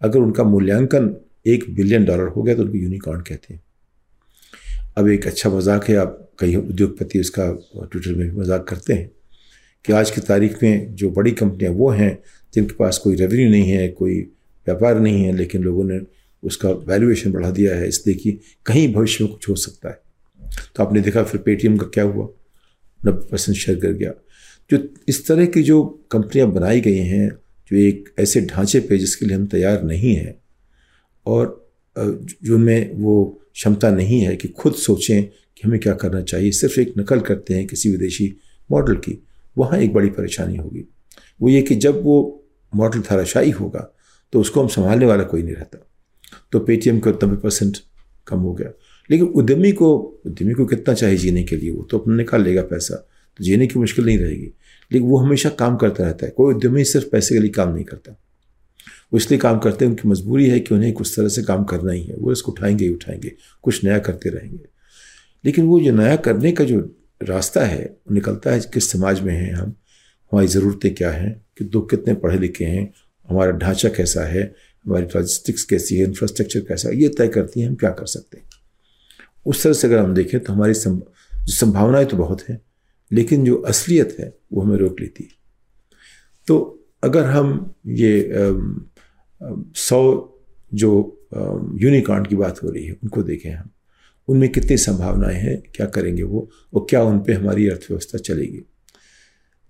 अगर 0.00 0.18
उनका 0.18 0.44
मूल्यांकन 0.44 1.14
एक 1.46 1.64
बिलियन 1.74 2.04
डॉलर 2.04 2.28
हो 2.28 2.42
गया 2.42 2.54
तो 2.54 2.62
उनको 2.62 2.76
यूनिकॉर्न 2.76 3.20
कहते 3.20 3.54
हैं। 3.54 3.62
अब 4.96 5.08
एक 5.08 5.26
अच्छा 5.26 5.50
मज़ाक 5.50 5.88
है, 5.88 5.96
आप 5.96 6.30
कई 6.38 6.54
उद्योगपति 6.56 7.20
उसका 7.20 7.50
ट्विटर 7.74 8.14
में 8.14 8.30
भी 8.30 8.36
मज़ाक 8.36 8.66
करते 8.68 8.92
हैं 8.92 9.10
कि 9.84 9.92
आज 9.92 10.10
की 10.10 10.20
तारीख 10.22 10.62
में 10.62 10.94
जो 10.94 11.10
बड़ी 11.10 11.32
कंपनियाँ 11.32 11.72
वो 11.72 11.90
हैं 11.90 12.18
जिनके 12.54 12.74
पास 12.74 12.98
कोई 12.98 13.14
रेवेन्यू 13.16 13.50
नहीं 13.50 13.70
है, 13.70 13.88
कोई 13.88 14.20
व्यापार 14.66 15.00
नहीं 15.00 15.22
है, 15.24 15.32
लेकिन 15.32 15.62
लोगों 15.62 15.84
ने 15.84 16.00
उसका 16.42 16.70
वैल्यूएशन 16.88 17.32
बढ़ा 17.32 17.50
दिया 17.50 17.74
है, 17.76 17.88
इसलिए 17.88 18.16
कि 18.16 18.32
कहीं 18.66 18.92
भविष्य 18.94 19.24
में 19.24 19.32
कुछ 19.32 19.48
हो 19.48 19.54
सकता 19.56 19.88
है। 19.88 20.00
तो 20.76 20.82
आपने 20.82 21.00
देखा 21.00 21.22
फिर 21.22 21.40
पेटीएम 21.40 21.76
का 21.76 21.86
क्या 21.94 22.04
हुआ? 22.04 22.28
नब्बे 23.00 23.28
परसेंट 23.30 23.56
शेयर 23.56 23.78
कर 23.80 23.92
गया। 23.92 24.12
जो 24.70 24.78
इस 25.08 25.26
तरह 25.26 25.46
की 25.46 25.62
जो 25.62 25.82
कंपनियाँ 26.10 26.50
बनाई 26.52 26.80
गई 26.80 26.98
हैं 26.98 27.30
जो 27.70 27.76
एक 27.76 28.12
ऐसे 28.18 28.40
ढांचे 28.46 28.80
पे 28.80 28.98
जिसके 28.98 29.26
लिए 29.26 29.36
हम 29.36 29.46
तैयार 29.46 29.82
नहीं 29.82 30.14
हैं 30.14 30.34
और 31.26 31.62
जो 31.96 32.58
में 32.58 32.94
वो 32.94 33.42
क्षमता 33.54 33.90
नहीं 33.90 34.20
है 34.20 34.36
कि 34.36 34.48
खुद 34.50 34.74
सोचें 34.74 35.22
कि 35.24 35.62
हमें 35.64 35.78
क्या 35.80 35.92
करना 35.94 36.20
चाहिए, 36.22 36.50
सिर्फ़ 36.50 36.80
एक 36.80 36.92
नकल 36.98 37.20
करते 37.20 37.54
हैं 37.54 37.66
किसी 37.66 37.90
विदेशी 37.90 38.34
मॉडल 38.70 38.96
की, 38.96 39.18
वहाँ 39.56 39.78
एक 39.78 39.92
बड़ी 39.94 40.08
परेशानी 40.10 40.56
होगी। 40.56 40.84
वो 41.40 41.48
ये 41.48 41.62
कि 41.62 41.74
जब 41.76 42.02
वो 42.02 42.44
मॉडल 42.72 43.00
धाराशाही 43.00 43.50
होगा 43.50 43.92
तो 44.32 44.40
उसको 44.40 44.62
हम 44.62 44.68
संभालने 44.68 45.06
वाला 45.06 45.24
कोई 45.24 45.42
नहीं 45.42 45.54
रहता। 45.54 45.78
तो 46.52 46.60
पेटीएम 46.60 46.98
का 47.00 47.10
नब्बे 47.12 47.36
परसेंट 47.36 47.76
कम 48.26 48.38
हो 48.38 48.52
गया। 48.54 48.70
लेकिन 49.10 49.26
उद्यमी 49.26 49.72
को 49.72 49.94
उद्यमी 50.26 50.52
को 50.52 50.66
कितना 50.66 50.94
चाहिए 50.94 51.16
जीने 51.16 51.42
के 51.44 51.56
लिए? 51.56 51.70
वो 51.70 51.82
तो 51.82 51.98
अपना 51.98 52.16
निकाल 52.16 52.42
लेगा 52.42 52.62
पैसा। 52.62 53.06
तो 53.36 53.44
जीने 53.44 53.66
की 53.66 53.78
मुश्किल 53.78 54.04
नहीं 54.06 54.18
रहेगी। 54.18 54.46
लेकिन 54.92 55.02
वो 55.02 55.16
हमेशा 55.16 55.48
काम 55.48 55.76
करता 55.76 56.04
रहता 56.04 56.26
है। 56.26 56.32
कोई 56.36 56.54
उद्यमी 56.54 56.84
सिर्फ़ 56.84 57.08
पैसे 57.08 57.34
के 57.34 57.40
लिए 57.40 57.50
काम 57.50 57.74
नहीं 57.74 57.84
करता। 57.84 58.12
वो 59.12 59.16
इसलिए 59.16 59.40
काम 59.40 59.58
करते 59.58 59.84
हैं, 59.84 59.92
उनकी 59.92 60.08
मजबूरी 60.08 60.48
है 60.48 60.60
कि 60.60 60.74
उन्हें 60.74 60.92
कुछ 60.92 61.12
तरह 61.16 61.28
से 61.28 61.42
काम 61.42 61.64
करना 61.64 61.92
ही 61.92 62.02
है। 62.02 62.16
वो 62.16 62.32
इसको 62.32 62.52
उठाएँगे 62.52 62.84
ही 62.84 62.90
उठाएँगे, 62.90 63.32
कुछ 63.62 63.84
नया 63.84 63.98
करते 63.98 64.28
रहेंगे। 64.28 64.64
लेकिन 65.44 65.66
वो 65.66 65.80
जो 65.80 65.92
नया 65.92 66.16
करने 66.16 66.52
का 66.52 66.64
जो 66.64 66.96
रास्ता 67.22 67.64
है 67.64 67.96
निकलता 68.12 68.50
है 68.50 68.60
किस 68.60 68.90
समाज 68.90 69.20
में 69.20 69.34
हैं 69.34 69.52
हम, 69.54 69.74
हमारी 70.32 70.46
ज़रूरतें 70.46 70.94
क्या 70.94 71.10
हैं, 71.10 71.46
कि 71.58 71.64
लोग 71.64 71.90
कितने 71.90 72.14
पढ़े 72.14 72.38
लिखे 72.38 72.64
हैं, 72.64 72.92
हमारा 73.28 73.50
ढांचा 73.50 73.88
कैसा 73.88 74.20
है, 74.20 74.54
हमारी 74.86 75.06
लॉजिस्टिक्स 75.06 75.64
कैसी 75.64 75.96
है 75.96 76.04
इंफ्रास्ट्रक्चर 76.04 76.60
कैसा 76.60 76.88
है, 76.88 76.96
ये 76.96 77.08
तय 77.08 77.28
करती 77.28 77.60
हैं 77.60 77.68
हम 77.68 77.74
क्या 77.74 77.90
कर 77.90 78.06
सकते 78.06 78.38
हैं। 78.38 78.44
उस 79.46 79.62
तरह 79.62 79.72
से 79.72 79.86
अगर 79.86 79.98
हम 79.98 80.14
देखें 80.14 80.40
तो 80.40 80.52
हमारी 80.52 80.74
संभावनाएँ 80.74 82.06
तो 82.06 82.16
बहुत 82.16 82.42
हैं। 82.48 82.60
लेकिन 83.10 83.44
जो 83.44 83.56
असलियत 83.62 84.16
है, 84.20 84.32
वो 84.52 84.62
हमें 84.62 84.76
रोक 84.78 85.00
लेती 85.00 85.24
है। 85.24 85.30
तो 86.48 86.56
अगर 87.04 87.24
हम 87.26 87.74
ये 87.88 88.30
सौ 89.76 90.02
जो 90.72 90.90
यूनिकॉर्न 91.80 92.24
की 92.24 92.36
बात 92.36 92.62
हो 92.62 92.70
रही 92.70 92.84
है, 92.86 92.92
उनको 92.94 93.22
देखें 93.22 93.50
हम, 93.50 93.70
उनमें 94.28 94.48
कितनी 94.52 94.76
संभावनाएँ 94.76 95.36
हैं, 95.36 95.62
क्या 95.74 95.86
करेंगे 95.88 96.22
वो, 96.22 96.48
और 96.74 96.86
क्या 96.90 97.02
उन 97.04 97.18
पर 97.18 97.32
हमारी 97.32 97.68
अर्थव्यवस्था 97.68 98.18
चलेगी। 98.20 98.62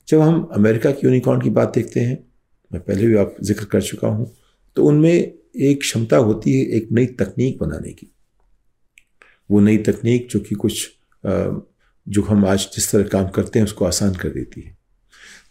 जब 0.09 0.21
हम 0.21 0.43
अमेरिका 0.55 0.91
की 0.91 1.07
यूनिकॉर्न 1.07 1.41
की 1.41 1.51
बात 1.51 1.75
देखते 1.75 2.01
हैं, 2.01 2.19
मैं 2.71 2.83
पहले 2.83 3.07
भी 3.07 3.17
आप 3.17 3.37
ज़िक्र 3.43 3.65
कर 3.65 3.83
चुका 3.83 4.09
हूँ 4.09 4.33
तो 4.77 4.85
उनमें 4.85 5.13
एक 5.13 5.81
क्षमता 5.81 6.17
होती 6.19 6.53
है 6.55 6.65
एक 6.77 6.89
नई 6.93 7.07
तकनीक 7.21 7.59
बनाने 7.61 7.93
की। 7.93 8.11
वो 9.51 9.61
नई 9.61 9.77
तकनीक 9.79 10.29
जो 10.31 10.41
कि 10.41 10.55
कुछ 10.55 10.89
जो 12.07 12.23
हम 12.23 12.45
आज 12.47 12.69
जिस 12.75 12.91
तरह 12.91 13.09
काम 13.09 13.29
करते 13.29 13.59
हैं, 13.59 13.67
उसको 13.67 13.85
आसान 13.85 14.15
कर 14.15 14.29
देती 14.29 14.61
है। 14.61 14.77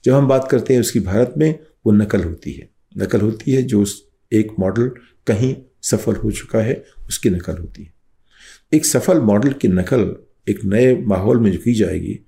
जब 0.06 0.14
हम 0.14 0.28
बात 0.28 0.48
करते 0.52 0.74
हैं 0.74 0.82
उसकी 0.82 1.00
भारत 1.02 1.34
में, 1.38 1.60
वो 1.86 1.92
नकल 1.94 2.24
होती 2.24 2.52
है। 2.54 2.70
नकल 2.96 3.22
होती 3.22 3.52
है 3.52 3.62
जो 3.64 3.86
एक 4.32 4.52
मॉडल 4.60 4.90
कहीं 5.28 5.56
सफल 5.84 6.16
हो 6.16 6.32
चुका 6.32 6.60
है, 6.60 6.84
उसकी 7.08 7.30
नकल 7.30 7.58
होती 7.58 7.84
है। 7.84 7.94
एक 8.74 8.86
सफल 8.86 9.20
मॉडल 9.22 9.54
की 9.54 9.68
नकल, 9.68 10.16
एक 10.50 10.64
नए 10.66 10.96
माहौल 11.04 11.40
में 11.40 11.52
जो 11.52 11.60
की 11.60 11.74
जाएगी, 11.74 12.20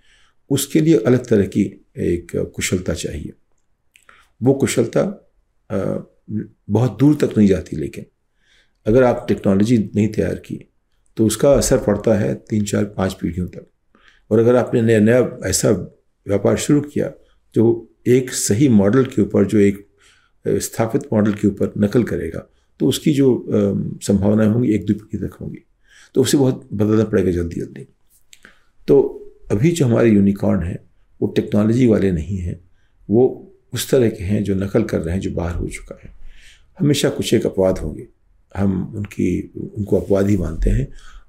उसके 0.51 0.81
लिए 0.81 0.97
अलग 0.97 1.25
तरह 1.25 1.45
की 1.47 1.61
एक 1.99 2.31
कुशलता 2.55 2.93
चाहिए। 2.95 3.33
वो 4.41 4.53
कुशलता 4.53 5.03
बहुत 5.69 6.97
दूर 6.99 7.15
तक 7.15 7.37
नहीं 7.37 7.47
जाती, 7.47 7.75
लेकिन 7.75 8.05
अगर 8.85 9.03
आप 9.03 9.25
टेक्नोलॉजी 9.27 9.77
नहीं 9.95 10.07
तैयार 10.07 10.35
की 10.37 10.59
तो 11.17 11.25
उसका 11.25 11.51
असर 11.53 11.77
पड़ता 11.77 12.13
है 12.15 12.33
तीन 12.49 12.65
चार 12.65 12.85
पाँच 12.87 13.13
पीढ़ियों 13.13 13.47
तक। 13.47 13.65
और 14.31 14.39
अगर 14.39 14.55
आपने 14.55 14.81
नया 14.81 14.99
नया 14.99 15.19
ऐसा 15.45 15.71
व्यापार 15.71 16.57
शुरू 16.57 16.81
किया 16.83 17.11
जो 17.55 17.65
एक 18.07 18.31
सही 18.31 18.67
मॉडल 18.69 19.05
के 19.05 19.21
ऊपर, 19.21 19.45
जो 19.45 19.59
एक 19.59 19.85
स्थापित 20.45 21.07
मॉडल 21.13 21.33
के 21.33 21.47
ऊपर 21.47 21.73
नकल 21.77 22.03
करेगा 22.03 22.47
तो 22.79 22.87
उसकी 22.87 23.13
जो 23.13 23.45
संभावनाएँ 24.03 24.49
होंगी, 24.49 24.73
एक 24.73 24.85
दो 24.85 24.93
पीढ़ी 24.93 25.27
तक 25.27 25.33
होंगी। 25.33 25.63
तो 26.15 26.21
उसे 26.21 26.37
बहुत 26.37 26.67
बदलना 26.73 27.03
पड़ेगा 27.03 27.31
जल्दी 27.31 27.59
जल्दी। 27.59 27.87
तो 28.87 28.99
अभी 29.51 29.71
जो 29.71 29.85
हमारे 29.85 30.09
यूनिकॉर्न 30.09 30.63
हैं, 30.63 30.79
वो 31.21 31.27
टेक्नोलॉजी 31.27 31.87
वाले 31.87 32.11
नहीं 32.11 32.37
हैं, 32.37 32.59
वो 33.09 33.23
उस 33.73 33.89
तरह 33.91 34.09
के 34.09 34.23
हैं 34.23 34.43
जो 34.43 34.55
नकल 34.55 34.83
कर 34.83 34.99
रहे 34.99 35.13
हैं, 35.13 35.21
जो 35.21 35.31
बाहर 35.31 35.55
हो 35.55 35.67
चुका 35.67 35.99
है। 36.03 36.11
हमेशा 36.79 37.09
कुछ 37.09 37.33
एक 37.33 37.45
अपवाद 37.45 37.77
होंगे। 37.77 38.07
हम 38.55 38.93
उनकी, 38.95 39.51
उनको 39.77 39.99
अपवाद 39.99 40.29
ही 40.29 40.37
मानते 40.37 40.69
हैं, 40.69 40.87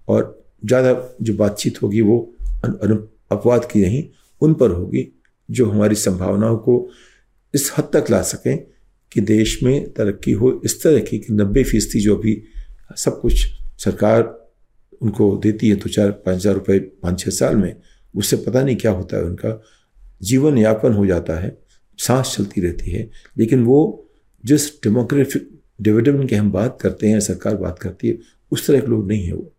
और 0.09 0.45
ज़्यादा 0.65 0.93
जो 1.23 1.35
बातचीत 1.35 1.83
होगी, 1.83 2.01
वो 2.01 2.35
अपवाद 2.65 3.65
की 3.65 3.81
नहीं, 3.81 4.05
उन 4.41 4.55
पर 4.55 4.71
होगी 4.71 5.07
जो 5.49 5.67
हमारी 5.67 5.95
संभावनाओं 5.97 6.57
को 6.59 6.89
इस 7.55 7.73
हद 7.79 7.91
तक 7.93 8.11
ला 8.11 8.21
सकें 8.23 8.59
कि 9.13 9.21
देश 9.21 9.59
में 9.63 9.93
तरक्की 9.93 10.33
हो। 10.33 10.61
इस 10.65 10.83
तरह 10.83 11.01
की 11.01 11.19
कि 11.19 11.33
नब्बे 11.33 11.63
फ़ीसदी 11.65 12.01
जो 12.01 12.17
अभी 12.17 12.43
सब 12.97 13.21
कुछ 13.21 13.47
सरकार 13.79 14.23
उनको 15.01 15.37
देती 15.37 15.69
है, 15.69 15.75
दो 15.77 15.89
चार, 15.89 16.11
पाँच 16.11 16.37
हज़ार 16.37 16.55
रुपये 16.55 16.79
पाँच 16.79 17.21
छः 17.21 17.31
साल 17.31 17.57
में, 17.57 17.75
उससे 18.15 18.37
पता 18.37 18.63
नहीं 18.63 18.77
क्या 18.77 18.93
होता 18.93 19.17
है 19.17 19.25
उनका। 19.25 19.61
जीवन 20.23 20.59
यापन 20.59 20.93
हो 20.93 21.07
जाता 21.07 21.39
है, 21.41 21.57
सांस 21.99 22.35
चलती 22.37 22.61
रहती 22.61 22.91
है, 22.91 23.09
लेकिन 23.39 23.63
वो 23.65 24.09
जिस 24.45 24.69
डेमोक्रेटिक 24.83 25.49
डिविडेंड 25.81 26.29
की 26.29 26.35
हम 26.35 26.51
बात 26.53 26.79
करते 26.83 27.09
हैं, 27.09 27.21
सरकार 27.21 27.57
बात 27.57 27.79
करती 27.79 28.09
है, 28.09 28.19
उस 28.53 28.67
तरह 28.67 28.81
के 28.81 28.87
लोग 28.87 29.07
नहीं 29.09 29.25
है 29.25 29.33
वो। 29.33 29.53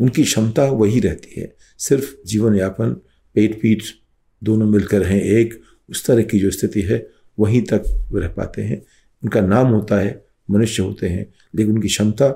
उनकी 0.00 0.22
क्षमता 0.22 0.64
वही 0.64 1.00
रहती 1.00 1.40
है। 1.40 1.54
सिर्फ़ 1.78 2.14
जीवन 2.26 2.54
यापन, 2.54 2.92
पेट 3.36 3.60
पीट 3.62 3.82
दोनों 4.42 4.66
मिलकर 4.66 5.02
हैं 5.02 5.20
एक, 5.22 5.60
उस 5.88 6.06
तरह 6.06 6.22
की 6.22 6.38
जो 6.38 6.50
स्थिति 6.50 6.82
है, 6.82 7.06
वहीं 7.38 7.62
तक 7.62 7.84
रह 8.14 8.28
पाते 8.28 8.62
हैं। 8.62 8.80
उनका 9.22 9.40
नाम 9.40 9.66
होता 9.66 9.98
है, 9.98 10.24
मनुष्य 10.50 10.82
होते 10.82 11.08
हैं, 11.08 11.26
लेकिन 11.54 11.74
उनकी 11.74 11.88
क्षमता 11.88 12.28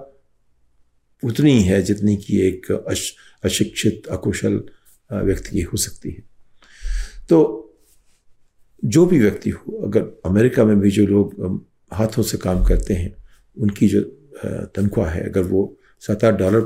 उतनी 1.23 1.53
ही 1.53 1.63
है 1.63 1.83
जितनी 1.83 2.17
कि 2.17 2.41
एक 2.41 2.71
अशिक्षित, 3.45 4.07
अकुशल 4.07 4.63
व्यक्ति 5.13 5.51
की 5.51 5.61
हो 5.63 5.77
सकती 5.77 6.11
है। 6.11 6.23
तो 7.29 7.39
जो 8.85 9.05
भी 9.07 9.19
व्यक्ति 9.19 9.51
हो, 9.51 9.73
अगर 9.87 10.01
अमेरिका 10.27 10.65
में 10.65 10.79
भी 10.81 10.91
जो 10.91 11.07
लोग 11.07 11.67
हाथों 11.93 12.23
से 12.23 12.39
काम 12.39 12.65
करते 12.65 12.95
हैं, 12.95 13.15
उनकी 13.57 13.89
जो 13.89 14.01
तनख्वाह 14.75 15.11
है, 15.11 15.25
अगर 15.25 15.43
वो 15.43 15.77
सात 16.01 16.25
आठ 16.25 16.35
डॉलर 16.35 16.61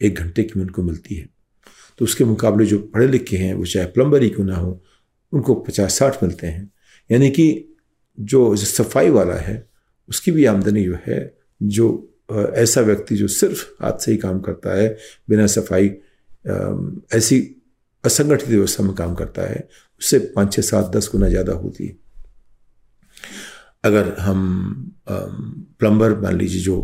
एक 0.00 0.18
घंटे 0.18 0.42
की 0.42 0.60
उनको 0.60 0.82
मिलती 0.82 1.14
है। 1.14 1.28
तो 1.98 2.04
उसके 2.04 2.24
मुकाबले 2.24 2.66
जो 2.66 2.78
पढ़े 2.94 3.06
लिखे 3.06 3.36
हैं, 3.36 3.54
वो 3.54 3.64
चाहे 3.64 3.86
प्लम्बर 3.86 4.22
ही 4.22 4.28
क्यों 4.30 4.46
ना 4.46 4.56
हो, 4.56 4.80
उनको 5.32 5.54
पचास 5.54 5.98
साठ 5.98 6.22
मिलते 6.22 6.46
हैं। 6.46 6.70
यानी 7.10 7.30
कि 7.30 7.76
जो 8.18 8.56
सफ़ाई 8.56 9.10
वाला 9.10 9.34
है, 9.34 9.68
उसकी 10.08 10.30
भी 10.30 10.44
आमदनी 10.44 10.84
जो 10.84 10.98
है, 11.06 11.34
जो 11.60 12.06
ऐसा 12.32 12.80
व्यक्ति 12.80 13.16
जो 13.16 13.26
सिर्फ़ 13.28 13.64
हाथ 13.82 13.98
से 13.98 14.10
ही 14.12 14.16
काम 14.18 14.40
करता 14.40 14.74
है, 14.76 14.96
बिना 15.28 15.46
सफ़ाई 15.46 15.88
ऐसी 17.14 17.38
असंगठित 18.04 18.48
व्यवस्था 18.48 18.82
में 18.84 18.94
काम 18.94 19.14
करता 19.14 19.42
है, 19.42 19.68
उससे 20.00 20.18
पाँच 20.36 20.52
छः 20.52 20.62
सात 20.62 20.90
दस 20.96 21.08
गुना 21.12 21.28
ज़्यादा 21.28 21.52
होती 21.52 21.86
है। 21.86 21.96
अगर 23.84 24.14
हम 24.18 24.94
प्लम्बर 25.08 26.18
मान 26.20 26.36
लीजिए 26.36 26.60
जो 26.62 26.76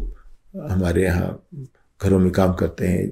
हमारे 0.71 1.03
यहाँ 1.03 1.29
घरों 2.01 2.19
में 2.19 2.31
काम 2.33 2.55
करते 2.55 2.87
हैं 2.87 3.09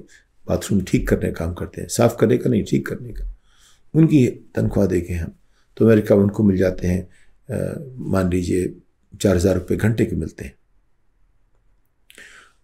बाथरूम 0.47 0.81
ठीक 0.87 1.07
करने 1.09 1.31
का 1.31 1.33
काम 1.35 1.53
करते 1.53 1.81
हैं 1.81 1.87
साफ़ 1.89 2.15
करने 2.19 2.37
का 2.37 2.49
नहीं 2.49 2.63
ठीक 2.63 2.87
करने 2.87 3.13
का। 3.13 3.25
उनकी 3.93 4.25
तनख्वाह 4.55 4.85
देखें 4.87 5.15
हम 5.15 5.33
तो 5.77 5.85
अमेरिका 5.85 6.15
उनको 6.15 6.43
मिल 6.43 6.57
जाते 6.57 6.87
हैं 6.87 7.07
मान 8.11 8.29
लीजिए 8.31 8.73
चार 9.13 9.35
हज़ार 9.35 9.55
रुपये 9.55 9.77
घंटे 9.77 10.05
के 10.05 10.15
मिलते 10.15 10.45
हैं। 10.45 10.55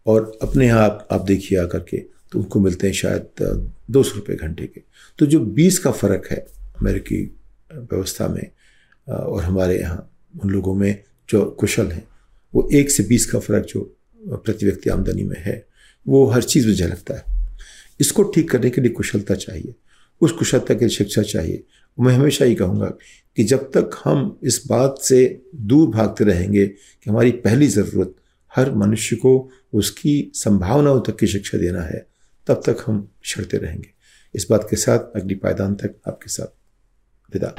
और 0.05 0.31
अपने 0.41 0.65
यहाँ 0.65 0.83
आप, 0.83 1.07
आप 1.11 1.21
देखिए 1.21 1.59
आकर 1.59 1.79
के 1.89 1.97
तो 2.31 2.39
उनको 2.39 2.59
मिलते 2.59 2.87
हैं 2.87 2.93
शायद 2.93 3.65
दो 3.91 4.03
सौ 4.03 4.15
रुपये 4.15 4.35
घंटे 4.37 4.67
के। 4.67 4.81
तो 5.19 5.25
जो 5.25 5.39
बीस 5.39 5.79
का 5.79 5.91
फ़र्क 5.91 6.27
है 6.31 6.37
अमेरिकी 6.81 7.23
व्यवस्था 7.71 8.27
में 8.27 8.51
और 9.07 9.43
हमारे 9.43 9.79
यहाँ 9.79 10.07
उन 10.33 10.49
लोगों 10.49 10.75
में 10.75 11.03
जो 11.29 11.43
कुशल 11.59 11.91
हैं 11.91 12.07
वो 12.53 12.69
एक 12.73 12.91
से 12.91 13.03
बीस 13.03 13.25
का 13.31 13.39
फ़र्क 13.39 13.65
जो 13.67 13.81
प्रति 14.21 14.65
व्यक्ति 14.65 14.89
आमदनी 14.89 15.23
में 15.23 15.37
है 15.39 15.55
वो 16.07 16.25
हर 16.25 16.43
चीज़ 16.43 16.67
में 16.67 16.73
झलकता 16.73 17.13
है। 17.13 17.23
इसको 17.99 18.23
ठीक 18.23 18.51
करने 18.51 18.69
के 18.69 18.81
लिए 18.81 18.91
कुशलता 18.91 19.35
चाहिए। 19.35 19.75
उस 20.21 20.31
कुशलता 20.31 20.73
के 20.73 20.79
लिए 20.79 20.89
शिक्षा 20.89 21.21
चाहिए। 21.21 21.63
मैं 21.99 22.13
हमेशा 22.13 22.45
ही 22.45 22.55
कहूँगा 22.55 22.85
कि 23.35 23.43
जब 23.43 23.59
तक 23.59 24.01
हम 24.03 24.39
इस 24.43 24.63
बात 24.67 24.95
से 25.01 25.41
दूर 25.55 25.89
भागते 25.89 26.23
रहेंगे 26.23 26.67
कि 26.67 27.09
हमारी 27.09 27.31
पहली 27.31 27.67
ज़रूरत 27.67 28.15
हर 28.55 28.71
मनुष्य 28.75 29.15
को 29.15 29.49
उसकी 29.73 30.31
संभावनाओं 30.33 31.01
तक 31.01 31.17
की 31.19 31.27
शिक्षा 31.27 31.57
देना 31.57 31.81
है, 31.81 32.05
तब 32.47 32.61
तक 32.65 32.83
हम 32.85 33.11
छड़ते 33.25 33.57
रहेंगे। 33.57 33.89
इस 34.35 34.47
बात 34.49 34.67
के 34.69 34.75
साथ 34.75 34.99
अगली 34.99 35.35
पायदान 35.35 35.75
तक 35.75 35.95
आपके 36.07 36.29
साथ। 36.29 36.55
विदा। 37.33 37.55